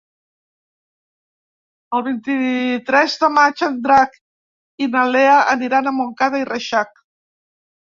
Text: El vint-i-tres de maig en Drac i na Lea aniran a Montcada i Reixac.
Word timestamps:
El 1.97 2.03
vint-i-tres 2.07 3.19
de 3.25 3.29
maig 3.35 3.63
en 3.69 3.77
Drac 3.85 4.19
i 4.87 4.91
na 4.97 5.07
Lea 5.13 5.37
aniran 5.55 5.93
a 5.93 5.97
Montcada 6.01 6.43
i 6.45 6.51
Reixac. 6.53 7.07